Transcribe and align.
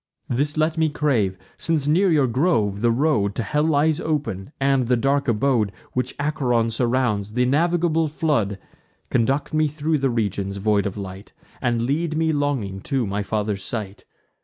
This 0.29 0.57
let 0.57 0.79
me 0.79 0.89
crave, 0.89 1.37
since 1.59 1.87
near 1.87 2.09
your 2.09 2.25
grove 2.25 2.81
the 2.81 2.89
road 2.89 3.35
To 3.35 3.43
hell 3.43 3.63
lies 3.65 3.99
open, 3.99 4.51
and 4.59 4.87
the 4.87 4.97
dark 4.97 5.27
abode 5.27 5.71
Which 5.93 6.15
Acheron 6.19 6.71
surrounds, 6.71 7.33
th' 7.33 7.45
innavigable 7.45 8.09
flood; 8.09 8.57
Conduct 9.11 9.53
me 9.53 9.67
thro' 9.67 9.97
the 9.97 10.09
regions 10.09 10.57
void 10.57 10.87
of 10.87 10.97
light, 10.97 11.33
And 11.61 11.83
lead 11.83 12.17
me 12.17 12.33
longing 12.33 12.79
to 12.89 13.05
my 13.05 13.21
father's 13.21 13.63
sight. 13.63 14.05